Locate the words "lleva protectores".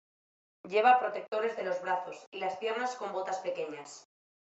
0.63-1.55